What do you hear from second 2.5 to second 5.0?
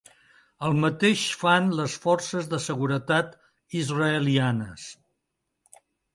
de seguretat israelianes.